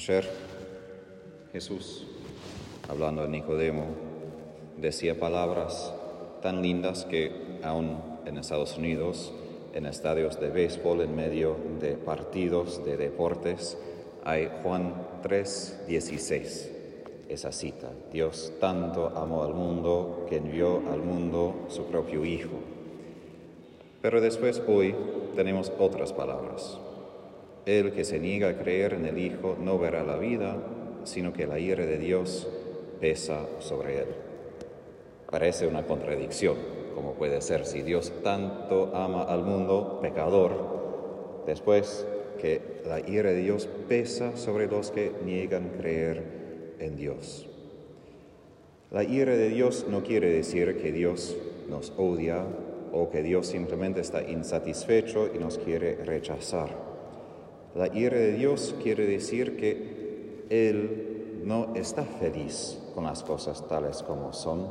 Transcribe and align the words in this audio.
Ayer 0.00 0.26
Jesús, 1.52 2.06
hablando 2.88 3.20
a 3.20 3.28
Nicodemo, 3.28 3.84
decía 4.78 5.20
palabras 5.20 5.92
tan 6.40 6.62
lindas 6.62 7.04
que 7.04 7.58
aún 7.62 7.98
en 8.24 8.38
Estados 8.38 8.78
Unidos, 8.78 9.30
en 9.74 9.84
estadios 9.84 10.40
de 10.40 10.48
béisbol, 10.48 11.02
en 11.02 11.14
medio 11.14 11.54
de 11.82 11.98
partidos 11.98 12.82
de 12.82 12.96
deportes, 12.96 13.76
hay 14.24 14.50
Juan 14.62 14.94
3, 15.22 15.84
16. 15.86 16.70
Esa 17.28 17.52
cita, 17.52 17.90
Dios 18.10 18.54
tanto 18.58 19.08
amó 19.08 19.44
al 19.44 19.52
mundo 19.52 20.24
que 20.30 20.36
envió 20.36 20.82
al 20.90 21.02
mundo 21.02 21.66
su 21.68 21.84
propio 21.84 22.24
Hijo. 22.24 22.56
Pero 24.00 24.22
después 24.22 24.62
hoy 24.66 24.94
tenemos 25.36 25.70
otras 25.78 26.14
palabras. 26.14 26.80
El 27.66 27.92
que 27.92 28.04
se 28.04 28.18
niega 28.18 28.48
a 28.48 28.56
creer 28.56 28.94
en 28.94 29.06
el 29.06 29.18
Hijo 29.18 29.56
no 29.60 29.78
verá 29.78 30.02
la 30.02 30.16
vida, 30.16 30.56
sino 31.04 31.32
que 31.32 31.46
la 31.46 31.58
ira 31.58 31.84
de 31.84 31.98
Dios 31.98 32.48
pesa 33.00 33.46
sobre 33.58 33.98
él. 33.98 34.06
Parece 35.30 35.66
una 35.66 35.86
contradicción, 35.86 36.56
como 36.94 37.14
puede 37.14 37.40
ser 37.40 37.66
si 37.66 37.82
Dios 37.82 38.12
tanto 38.22 38.90
ama 38.94 39.22
al 39.22 39.44
mundo 39.44 39.98
pecador, 40.02 41.42
después 41.46 42.06
que 42.40 42.80
la 42.86 43.00
ira 43.00 43.30
de 43.30 43.42
Dios 43.42 43.68
pesa 43.88 44.36
sobre 44.36 44.66
los 44.66 44.90
que 44.90 45.12
niegan 45.24 45.70
creer 45.78 46.76
en 46.78 46.96
Dios. 46.96 47.46
La 48.90 49.04
ira 49.04 49.36
de 49.36 49.48
Dios 49.50 49.86
no 49.88 50.02
quiere 50.02 50.30
decir 50.30 50.78
que 50.78 50.90
Dios 50.90 51.36
nos 51.68 51.92
odia 51.96 52.44
o 52.92 53.08
que 53.08 53.22
Dios 53.22 53.46
simplemente 53.46 54.00
está 54.00 54.22
insatisfecho 54.22 55.30
y 55.32 55.38
nos 55.38 55.58
quiere 55.58 55.96
rechazar. 56.04 56.89
La 57.74 57.86
ira 57.96 58.16
de 58.16 58.32
Dios 58.32 58.74
quiere 58.82 59.06
decir 59.06 59.56
que 59.56 60.44
Él 60.50 61.42
no 61.44 61.74
está 61.74 62.04
feliz 62.04 62.78
con 62.94 63.04
las 63.04 63.22
cosas 63.22 63.66
tales 63.68 64.02
como 64.02 64.32
son, 64.32 64.66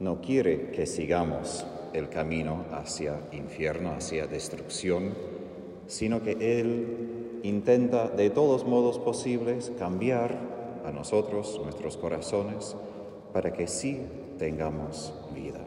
no 0.00 0.20
quiere 0.20 0.70
que 0.70 0.86
sigamos 0.86 1.66
el 1.92 2.08
camino 2.08 2.64
hacia 2.72 3.20
infierno, 3.32 3.92
hacia 3.92 4.26
destrucción, 4.26 5.14
sino 5.86 6.22
que 6.22 6.60
Él 6.60 7.40
intenta 7.42 8.08
de 8.08 8.30
todos 8.30 8.66
modos 8.66 8.98
posibles 8.98 9.72
cambiar 9.78 10.36
a 10.84 10.92
nosotros, 10.92 11.60
nuestros 11.62 11.96
corazones, 11.96 12.76
para 13.32 13.52
que 13.52 13.66
sí 13.66 14.00
tengamos 14.38 15.12
vida. 15.34 15.60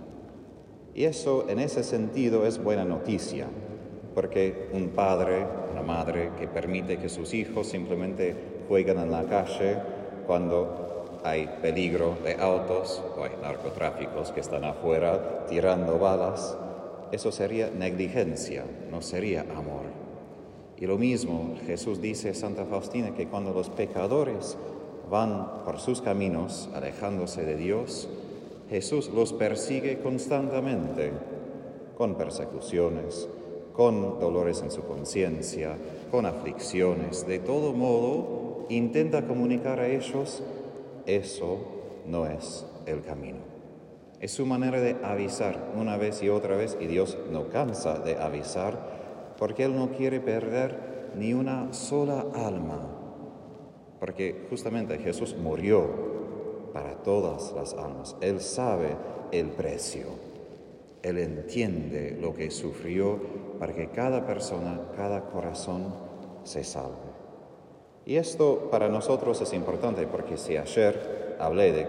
Y 0.93 1.05
eso 1.05 1.45
en 1.47 1.59
ese 1.59 1.83
sentido 1.83 2.45
es 2.45 2.61
buena 2.63 2.85
noticia, 2.85 3.47
porque 4.13 4.69
un 4.73 4.89
padre, 4.89 5.45
una 5.71 5.81
madre 5.81 6.31
que 6.39 6.47
permite 6.47 6.97
que 6.97 7.09
sus 7.09 7.33
hijos 7.33 7.67
simplemente 7.67 8.35
jueguen 8.67 8.99
en 8.99 9.11
la 9.11 9.23
calle 9.23 9.77
cuando 10.25 11.19
hay 11.23 11.49
peligro 11.61 12.17
de 12.23 12.35
autos 12.35 13.01
o 13.17 13.23
hay 13.23 13.31
narcotráficos 13.41 14.31
que 14.31 14.39
están 14.39 14.63
afuera 14.63 15.45
tirando 15.49 15.97
balas, 15.97 16.57
eso 17.11 17.31
sería 17.31 17.69
negligencia, 17.69 18.63
no 18.89 19.01
sería 19.01 19.41
amor. 19.41 19.83
Y 20.77 20.85
lo 20.85 20.97
mismo 20.97 21.55
Jesús 21.65 22.01
dice 22.01 22.29
a 22.29 22.33
Santa 22.33 22.65
Faustina 22.65 23.13
que 23.13 23.27
cuando 23.27 23.51
los 23.53 23.69
pecadores 23.69 24.57
van 25.09 25.63
por 25.65 25.79
sus 25.79 26.01
caminos 26.01 26.69
alejándose 26.73 27.43
de 27.43 27.57
Dios, 27.57 28.07
Jesús 28.69 29.09
los 29.09 29.33
persigue 29.33 29.99
constantemente 29.99 31.11
con 31.97 32.15
persecuciones, 32.15 33.27
con 33.79 34.19
dolores 34.19 34.61
en 34.61 34.71
su 34.71 34.83
conciencia, 34.83 35.77
con 36.11 36.25
aflicciones. 36.25 37.25
De 37.25 37.39
todo 37.39 37.71
modo, 37.71 38.65
intenta 38.67 39.25
comunicar 39.25 39.79
a 39.79 39.87
ellos, 39.87 40.43
eso 41.05 41.59
no 42.05 42.25
es 42.25 42.65
el 42.87 43.01
camino. 43.03 43.37
Es 44.19 44.31
su 44.31 44.45
manera 44.45 44.81
de 44.81 44.97
avisar 45.01 45.71
una 45.79 45.95
vez 45.95 46.21
y 46.21 46.27
otra 46.27 46.57
vez, 46.57 46.77
y 46.81 46.87
Dios 46.87 47.17
no 47.31 47.47
cansa 47.47 47.99
de 47.99 48.17
avisar, 48.17 49.35
porque 49.37 49.63
Él 49.63 49.77
no 49.77 49.91
quiere 49.91 50.19
perder 50.19 51.13
ni 51.15 51.33
una 51.33 51.71
sola 51.71 52.25
alma, 52.35 52.81
porque 54.01 54.45
justamente 54.49 54.97
Jesús 54.97 55.37
murió 55.41 55.87
para 56.73 56.95
todas 56.95 57.53
las 57.53 57.73
almas. 57.75 58.17
Él 58.19 58.41
sabe 58.41 58.97
el 59.31 59.47
precio. 59.51 60.07
Él 61.01 61.17
entiende 61.17 62.17
lo 62.19 62.33
que 62.33 62.51
sufrió 62.51 63.48
para 63.59 63.73
que 63.73 63.89
cada 63.89 64.25
persona, 64.25 64.79
cada 64.95 65.21
corazón 65.25 65.93
se 66.43 66.63
salve. 66.63 67.09
Y 68.05 68.15
esto 68.15 68.69
para 68.71 68.89
nosotros 68.89 69.41
es 69.41 69.53
importante 69.53 70.07
porque 70.07 70.37
si 70.37 70.57
ayer 70.57 71.35
hablé 71.39 71.71
de 71.73 71.87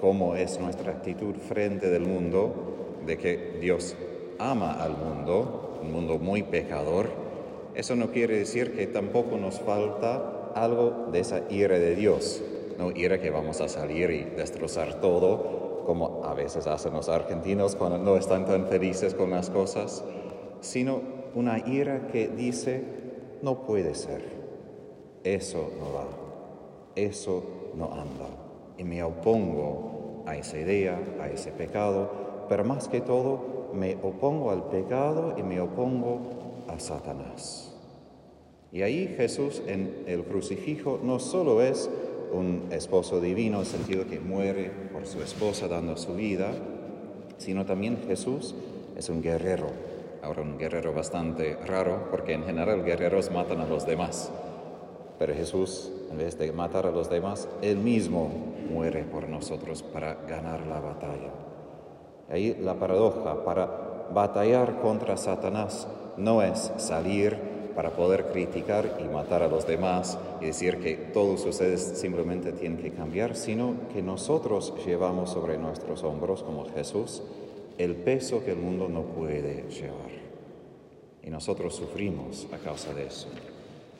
cómo 0.00 0.34
es 0.34 0.60
nuestra 0.60 0.92
actitud 0.92 1.36
frente 1.36 1.88
del 1.88 2.02
mundo, 2.02 2.98
de 3.06 3.16
que 3.16 3.58
Dios 3.60 3.96
ama 4.38 4.72
al 4.72 4.96
mundo, 4.96 5.78
un 5.82 5.92
mundo 5.92 6.18
muy 6.18 6.42
pecador, 6.42 7.08
eso 7.74 7.96
no 7.96 8.10
quiere 8.10 8.38
decir 8.38 8.76
que 8.76 8.86
tampoco 8.86 9.36
nos 9.36 9.60
falta 9.60 10.50
algo 10.54 11.06
de 11.12 11.20
esa 11.20 11.42
ira 11.48 11.78
de 11.78 11.94
Dios, 11.94 12.42
no 12.76 12.90
ira 12.90 13.20
que 13.20 13.30
vamos 13.30 13.60
a 13.60 13.68
salir 13.68 14.10
y 14.10 14.24
destrozar 14.24 15.00
todo, 15.00 15.84
como 15.86 16.24
a 16.24 16.34
veces 16.34 16.66
hacen 16.66 16.92
los 16.92 17.08
argentinos 17.08 17.74
cuando 17.74 17.98
no 17.98 18.16
están 18.16 18.44
tan 18.44 18.66
felices 18.66 19.14
con 19.14 19.30
las 19.30 19.48
cosas, 19.48 20.04
sino 20.60 21.00
una 21.34 21.58
ira 21.66 22.08
que 22.08 22.28
dice, 22.28 22.82
no 23.42 23.64
puede 23.64 23.94
ser, 23.94 24.22
eso 25.24 25.70
no 25.78 25.92
va, 25.92 26.06
eso 26.96 27.44
no 27.74 27.92
anda. 27.92 28.28
Y 28.76 28.84
me 28.84 29.02
opongo 29.02 30.22
a 30.26 30.36
esa 30.36 30.58
idea, 30.58 30.98
a 31.20 31.28
ese 31.28 31.50
pecado, 31.50 32.46
pero 32.48 32.64
más 32.64 32.88
que 32.88 33.00
todo 33.00 33.70
me 33.72 33.96
opongo 34.02 34.50
al 34.50 34.64
pecado 34.64 35.34
y 35.38 35.42
me 35.42 35.60
opongo 35.60 36.20
a 36.68 36.78
Satanás. 36.78 37.74
Y 38.72 38.82
ahí 38.82 39.14
Jesús 39.16 39.62
en 39.66 40.04
el 40.06 40.24
crucifijo 40.24 41.00
no 41.02 41.18
solo 41.18 41.62
es 41.62 41.88
un 42.32 42.68
esposo 42.70 43.20
divino, 43.20 43.56
en 43.56 43.60
el 43.60 43.66
sentido 43.66 44.06
que 44.06 44.20
muere 44.20 44.70
por 44.92 45.06
su 45.06 45.22
esposa 45.22 45.68
dando 45.68 45.96
su 45.96 46.14
vida, 46.14 46.50
sino 47.38 47.64
también 47.64 47.98
Jesús 48.06 48.54
es 48.96 49.08
un 49.08 49.22
guerrero. 49.22 49.68
Ahora 50.22 50.42
un 50.42 50.58
guerrero 50.58 50.92
bastante 50.92 51.56
raro, 51.66 52.08
porque 52.10 52.32
en 52.32 52.44
general 52.44 52.84
guerreros 52.84 53.30
matan 53.30 53.60
a 53.60 53.66
los 53.66 53.86
demás. 53.86 54.30
Pero 55.18 55.34
Jesús, 55.34 55.92
en 56.10 56.18
vez 56.18 56.38
de 56.38 56.52
matar 56.52 56.86
a 56.86 56.90
los 56.90 57.10
demás, 57.10 57.48
Él 57.62 57.78
mismo 57.78 58.30
muere 58.70 59.04
por 59.04 59.28
nosotros 59.28 59.82
para 59.82 60.14
ganar 60.28 60.66
la 60.66 60.80
batalla. 60.80 61.30
Ahí 62.30 62.56
la 62.60 62.74
paradoja, 62.74 63.44
para 63.44 64.08
batallar 64.12 64.80
contra 64.80 65.16
Satanás 65.16 65.88
no 66.16 66.42
es 66.42 66.72
salir 66.76 67.38
para 67.74 67.90
poder 67.90 68.26
criticar 68.32 68.98
y 69.00 69.04
matar 69.04 69.42
a 69.42 69.48
los 69.48 69.66
demás 69.66 70.18
y 70.40 70.46
decir 70.46 70.78
que 70.78 70.96
todos 70.96 71.44
ustedes 71.46 71.80
simplemente 71.80 72.52
tienen 72.52 72.78
que 72.82 72.90
cambiar, 72.90 73.36
sino 73.36 73.74
que 73.92 74.02
nosotros 74.02 74.74
llevamos 74.84 75.30
sobre 75.30 75.58
nuestros 75.58 76.02
hombros, 76.02 76.42
como 76.42 76.66
Jesús, 76.66 77.22
el 77.78 77.94
peso 77.94 78.44
que 78.44 78.50
el 78.52 78.58
mundo 78.58 78.88
no 78.88 79.02
puede 79.02 79.64
llevar. 79.70 80.10
Y 81.22 81.30
nosotros 81.30 81.74
sufrimos 81.74 82.46
a 82.52 82.58
causa 82.58 82.92
de 82.92 83.06
eso. 83.06 83.28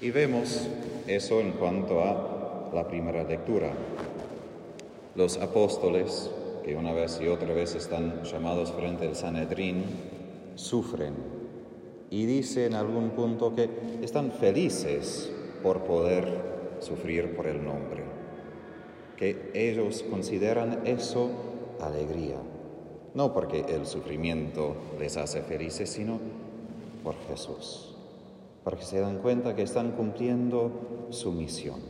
Y 0.01 0.11
vemos 0.11 0.69
eso 1.07 1.41
en 1.41 1.53
cuanto 1.53 2.01
a 2.01 2.71
la 2.75 2.87
primera 2.87 3.25
lectura. 3.25 3.73
Los 5.15 5.39
apóstoles, 5.39 6.31
que 6.65 6.77
una 6.77 6.93
vez 6.93 7.21
y 7.23 7.29
otra 7.29 7.53
vez 7.55 7.75
están 7.75 8.23
llamados 8.25 8.73
frente 8.73 9.07
al 9.07 9.17
Sanedrín, 9.17 9.85
sufren 10.55 11.15
y 12.11 12.27
dice 12.27 12.67
en 12.67 12.75
algún 12.75 13.11
punto 13.11 13.55
que 13.55 13.69
están 14.03 14.33
felices 14.33 15.31
por 15.63 15.85
poder 15.85 16.27
sufrir 16.81 17.35
por 17.37 17.47
el 17.47 17.65
nombre, 17.65 18.03
que 19.17 19.51
ellos 19.55 20.05
consideran 20.09 20.87
eso 20.87 21.31
alegría, 21.81 22.37
no 23.19 23.35
porque 23.35 23.65
el 23.69 23.85
sufrimiento 23.85 24.77
les 25.01 25.17
hace 25.17 25.43
felices, 25.43 25.91
sino 25.91 26.21
por 27.03 27.17
Jesús, 27.29 27.97
porque 28.63 28.85
se 28.85 29.01
dan 29.01 29.19
cuenta 29.19 29.57
que 29.57 29.63
están 29.63 29.91
cumpliendo 29.91 30.71
su 31.11 31.33
misión. 31.33 31.81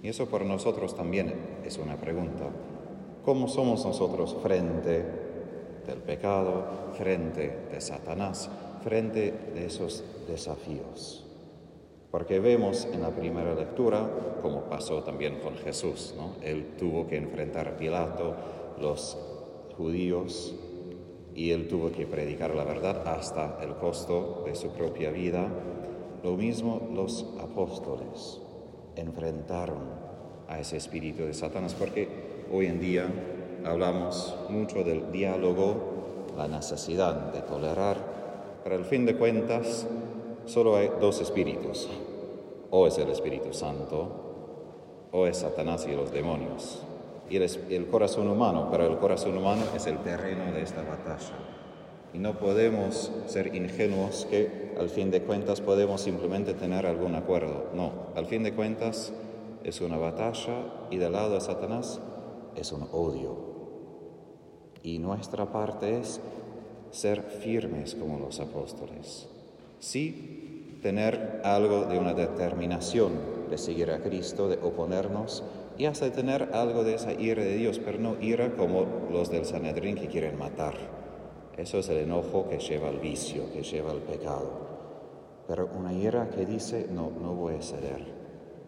Y 0.00 0.08
eso 0.08 0.26
por 0.26 0.44
nosotros 0.44 0.94
también 0.94 1.34
es 1.66 1.76
una 1.78 1.96
pregunta. 1.96 2.44
¿Cómo 3.24 3.48
somos 3.48 3.84
nosotros 3.84 4.36
frente 4.40 5.04
del 5.88 5.98
pecado, 5.98 6.92
frente 6.96 7.66
de 7.72 7.80
Satanás? 7.80 8.48
frente 8.82 9.32
de 9.54 9.66
esos 9.66 10.02
desafíos. 10.28 11.24
Porque 12.10 12.40
vemos 12.40 12.86
en 12.92 13.00
la 13.00 13.10
primera 13.10 13.54
lectura, 13.54 14.10
como 14.42 14.62
pasó 14.62 15.02
también 15.02 15.38
con 15.40 15.56
Jesús, 15.56 16.14
¿no? 16.16 16.32
Él 16.42 16.74
tuvo 16.76 17.06
que 17.06 17.16
enfrentar 17.16 17.68
a 17.68 17.76
Pilato, 17.76 18.34
los 18.80 19.16
judíos, 19.82 20.54
y 21.34 21.50
él 21.50 21.66
tuvo 21.66 21.90
que 21.90 22.06
predicar 22.06 22.54
la 22.54 22.62
verdad 22.62 23.02
hasta 23.08 23.58
el 23.62 23.74
costo 23.74 24.44
de 24.46 24.54
su 24.54 24.68
propia 24.68 25.10
vida. 25.10 25.48
Lo 26.22 26.36
mismo 26.36 26.88
los 26.94 27.26
apóstoles. 27.40 28.40
enfrentaron 28.94 29.80
a 30.48 30.60
ese 30.60 30.76
espíritu 30.76 31.24
de 31.24 31.32
Satanás, 31.32 31.74
porque 31.74 32.08
hoy 32.52 32.66
en 32.66 32.78
día 32.78 33.06
hablamos 33.64 34.36
mucho 34.50 34.84
del 34.84 35.10
diálogo, 35.10 36.26
la 36.36 36.46
necesidad 36.46 37.32
de 37.32 37.40
tolerar, 37.40 37.96
pero 38.62 38.76
al 38.76 38.84
fin 38.84 39.06
de 39.06 39.16
cuentas 39.16 39.86
solo 40.44 40.76
hay 40.76 40.90
dos 41.00 41.22
espíritus, 41.22 41.88
o 42.70 42.86
es 42.86 42.98
el 42.98 43.08
Espíritu 43.08 43.54
Santo, 43.54 45.08
o 45.10 45.26
es 45.26 45.38
Satanás 45.38 45.86
y 45.90 45.96
los 45.96 46.12
demonios. 46.12 46.82
Y 47.30 47.36
el, 47.36 47.86
corazón 47.86 48.28
humano, 48.28 48.68
pero 48.70 48.86
el 48.86 48.98
corazón 48.98 49.36
humano 49.38 49.62
es 49.74 49.86
el 49.86 49.98
terreno 49.98 50.52
de 50.52 50.62
esta 50.62 50.82
batalla. 50.82 51.34
Y 52.12 52.18
no 52.18 52.38
podemos 52.38 53.10
ser 53.26 53.54
ingenuos 53.54 54.26
que 54.28 54.74
al 54.78 54.90
fin 54.90 55.10
de 55.10 55.22
cuentas 55.22 55.60
podemos 55.62 56.02
simplemente 56.02 56.52
tener 56.52 56.84
algún 56.84 57.14
acuerdo. 57.14 57.70
No, 57.74 57.92
al 58.14 58.26
fin 58.26 58.42
de 58.42 58.52
cuentas 58.52 59.12
es 59.64 59.80
una 59.80 59.96
batalla 59.96 60.88
y 60.90 60.98
del 60.98 61.12
lado 61.12 61.34
de 61.34 61.40
Satanás 61.40 62.00
es 62.54 62.70
un 62.72 62.86
odio. 62.92 63.36
Y 64.82 64.98
nuestra 64.98 65.50
parte 65.50 66.00
es 66.00 66.20
ser 66.90 67.22
firmes 67.22 67.94
como 67.94 68.18
los 68.18 68.40
apóstoles. 68.40 69.28
Sí, 69.78 70.78
tener 70.82 71.40
algo 71.44 71.86
de 71.86 71.98
una 71.98 72.12
determinación 72.12 73.12
de 73.48 73.56
seguir 73.56 73.90
a 73.90 74.00
Cristo, 74.00 74.48
de 74.48 74.56
oponernos 74.56 75.42
y 75.82 75.86
hasta 75.86 76.12
tener 76.12 76.50
algo 76.52 76.84
de 76.84 76.94
esa 76.94 77.12
ira 77.12 77.42
de 77.42 77.56
Dios, 77.56 77.80
pero 77.84 77.98
no 77.98 78.14
ira 78.20 78.52
como 78.54 78.86
los 79.10 79.32
del 79.32 79.44
Sanedrín 79.44 79.96
que 79.96 80.06
quieren 80.06 80.38
matar. 80.38 80.74
Eso 81.56 81.80
es 81.80 81.88
el 81.88 81.96
enojo 81.96 82.48
que 82.48 82.60
lleva 82.60 82.86
al 82.86 83.00
vicio, 83.00 83.52
que 83.52 83.64
lleva 83.64 83.90
al 83.90 83.98
pecado. 83.98 84.48
Pero 85.48 85.68
una 85.76 85.92
ira 85.92 86.30
que 86.30 86.46
dice, 86.46 86.86
no, 86.88 87.10
no 87.20 87.34
voy 87.34 87.54
a 87.56 87.62
ceder, 87.62 88.00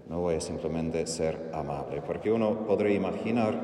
no 0.09 0.23
voy 0.23 0.35
a 0.35 0.41
simplemente 0.41 1.07
ser 1.07 1.51
amable, 1.53 2.03
porque 2.05 2.33
uno 2.33 2.67
podría 2.67 2.97
imaginar 2.97 3.61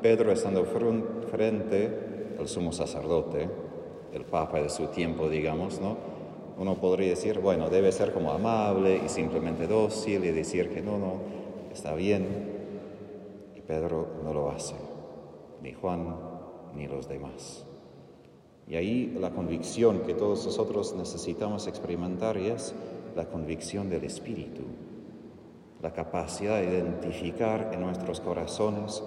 Pedro 0.00 0.30
estando 0.30 0.64
frente 0.64 2.36
al 2.38 2.46
sumo 2.46 2.70
sacerdote, 2.70 3.50
el 4.12 4.24
papa 4.24 4.60
de 4.60 4.68
su 4.68 4.86
tiempo, 4.86 5.28
digamos, 5.28 5.80
¿no? 5.80 5.96
Uno 6.58 6.76
podría 6.76 7.08
decir, 7.08 7.40
bueno, 7.40 7.70
debe 7.70 7.90
ser 7.90 8.12
como 8.12 8.30
amable 8.30 9.00
y 9.04 9.08
simplemente 9.08 9.66
dócil 9.66 10.24
y 10.24 10.30
decir 10.30 10.70
que 10.70 10.80
no, 10.80 10.96
no, 10.96 11.14
está 11.72 11.92
bien. 11.96 12.53
Pedro 13.66 14.20
no 14.22 14.32
lo 14.32 14.50
hace, 14.50 14.74
ni 15.62 15.72
Juan 15.72 16.16
ni 16.74 16.86
los 16.86 17.08
demás. 17.08 17.64
Y 18.66 18.76
ahí 18.76 19.16
la 19.18 19.30
convicción 19.30 20.00
que 20.00 20.14
todos 20.14 20.46
nosotros 20.46 20.94
necesitamos 20.96 21.66
experimentar 21.66 22.36
es 22.36 22.74
la 23.14 23.26
convicción 23.26 23.90
del 23.90 24.04
Espíritu, 24.04 24.62
la 25.82 25.92
capacidad 25.92 26.60
de 26.60 26.68
identificar 26.68 27.70
en 27.72 27.80
nuestros 27.80 28.20
corazones 28.20 29.02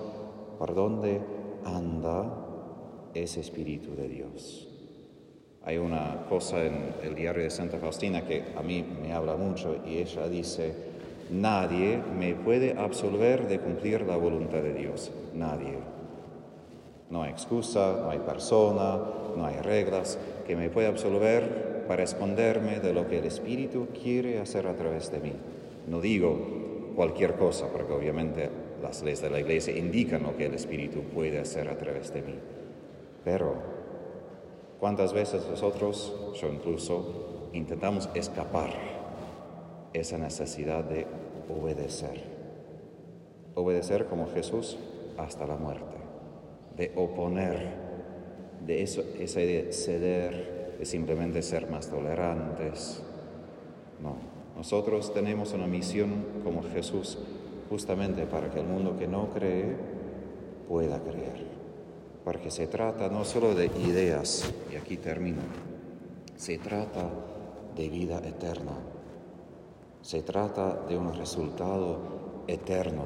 por 0.59 0.75
dónde 0.75 1.21
anda 1.65 2.45
ese 3.13 3.42
Espíritu 3.42 3.95
de 3.95 4.07
Dios. 4.07 4.68
Hay 5.63 5.77
una 5.77 6.25
cosa 6.30 6.63
en 6.63 6.94
el 7.04 7.15
diario 7.15 7.44
de 7.44 7.50
Santa 7.50 7.77
Faustina 7.77 8.25
que 8.25 8.54
a 8.56 8.62
mí 8.62 8.86
me 9.01 9.12
habla 9.12 9.36
mucho 9.36 9.75
y 9.86 9.98
ella 9.98 10.27
dice, 10.30 10.74
nadie 11.30 12.02
me 12.18 12.34
puede 12.36 12.78
absolver 12.78 13.48
de 13.48 13.60
cumplir 13.60 14.02
la 14.02 14.18
voluntad 14.18 14.62
de 14.62 14.74
Dios, 14.74 15.12
nadie. 15.34 15.78
No 17.10 17.24
hay 17.24 17.32
excusa, 17.32 18.00
no 18.02 18.10
hay 18.10 18.20
persona, 18.20 19.00
no 19.36 19.46
hay 19.46 19.58
reglas 19.62 20.18
que 20.46 20.56
me 20.56 20.70
pueda 20.70 20.90
absolver 20.90 21.86
para 21.88 22.04
esconderme 22.04 22.80
de 22.80 22.94
lo 22.94 23.08
que 23.08 23.20
el 23.20 23.26
Espíritu 23.26 23.88
quiere 24.02 24.40
hacer 24.40 24.68
a 24.68 24.76
través 24.76 25.12
de 25.12 25.20
mí. 25.20 25.34
No 25.88 26.02
digo 26.02 26.38
cualquier 26.96 27.36
cosa, 27.36 27.68
porque 27.72 27.94
obviamente 27.94 28.50
las 28.82 29.02
leyes 29.04 29.22
de 29.22 29.30
la 29.30 29.40
Iglesia 29.40 29.78
indican 29.78 30.24
lo 30.24 30.36
que 30.36 30.48
el 30.48 30.54
Espíritu 30.54 31.02
puede 31.14 31.40
hacer 31.40 31.70
a 31.70 31.78
través 31.78 32.14
de 32.14 32.22
mí. 32.22 32.36
Pero, 33.24 33.56
¿cuántas 34.80 35.14
veces 35.14 35.48
nosotros, 35.50 36.14
yo 36.42 36.50
incluso, 36.50 37.50
intentamos 37.54 38.10
escapar 38.14 38.97
esa 39.94 40.18
necesidad 40.18 40.84
de 40.84 41.07
obedecer? 41.50 42.24
Obedecer 43.56 44.06
como 44.06 44.28
Jesús 44.28 44.78
hasta 45.18 45.48
la 45.48 45.56
muerte, 45.56 45.98
de 46.75 46.92
oponer 46.95 47.88
de 48.66 48.84
eso, 48.84 49.04
esa 49.19 49.39
de 49.39 49.72
ceder, 49.72 50.75
de 50.80 50.86
simplemente 50.86 51.42
ser 51.42 51.69
más 51.69 51.89
tolerantes. 51.89 53.01
No, 54.01 54.16
nosotros 54.56 55.13
tenemos 55.13 55.54
una 55.54 55.68
misión 55.68 56.25
como 56.44 56.63
Jesús 56.63 57.18
justamente 57.69 58.25
para 58.25 58.50
que 58.51 58.60
el 58.60 58.68
mundo 58.68 58.98
que 58.98 59.07
no 59.07 59.30
cree 59.30 59.75
pueda 60.68 61.00
creer. 61.00 61.45
Porque 62.24 62.51
se 62.51 62.68
trata 62.68 63.10
no 63.10 63.24
solo 63.24 63.56
de 63.56 63.68
ideas, 63.88 64.54
y 64.72 64.75
aquí 64.75 64.98
termino, 64.98 65.42
se 66.36 66.57
trata 66.57 67.10
de 67.75 67.90
vida 67.90 68.18
eterna. 68.18 68.74
Se 70.07 70.21
trata 70.21 70.86
de 70.88 70.98
un 70.98 71.13
resultado 71.13 71.98
eterno. 72.48 73.04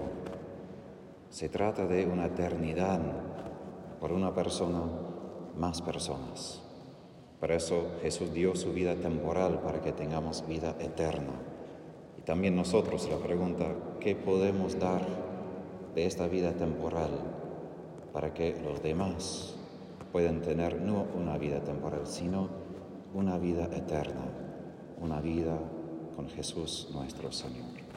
Se 1.32 1.50
trata 1.50 1.88
de 1.88 2.06
una 2.06 2.28
eternidad 2.28 3.00
por 4.00 4.12
una 4.12 4.36
persona 4.36 4.84
más 5.58 5.82
personas. 5.82 6.62
Por 7.40 7.52
eso 7.52 7.88
Jesús 8.04 8.32
dio 8.32 8.54
su 8.54 8.72
vida 8.72 8.94
temporal 8.94 9.62
para 9.62 9.82
que 9.82 9.92
tengamos 9.94 10.46
vida 10.48 10.76
eterna. 10.80 11.34
Y 12.20 12.22
también 12.22 12.56
nosotros 12.56 13.10
la 13.10 13.18
pregunta, 13.18 13.66
¿qué 14.00 14.16
podemos 14.16 14.78
dar 14.78 15.02
de 15.96 16.06
esta 16.06 16.28
vida 16.28 16.52
temporal 16.52 17.10
para 18.14 18.32
que 18.32 18.62
los 18.64 18.84
demás 18.84 19.56
puedan 20.12 20.42
tener 20.44 20.80
no 20.80 21.08
una 21.20 21.40
vida 21.40 21.62
temporal, 21.62 22.06
sino 22.06 22.48
una 23.16 23.40
vida 23.40 23.64
eterna, 23.74 24.22
una 25.02 25.20
vida 25.20 25.58
con 26.16 26.30
Jesús 26.30 26.88
nuestro 26.92 27.32
Señor? 27.32 27.91